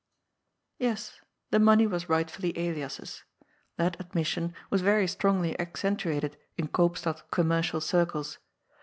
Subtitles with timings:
[0.79, 1.21] Yes,
[1.51, 3.23] the money was rightfully Elias's.
[3.77, 8.39] That admission was very strongly accentuated in Koopstad commercial circles.